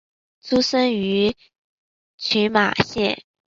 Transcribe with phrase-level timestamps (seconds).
[0.41, 1.35] 出身于
[2.17, 3.23] 群马县。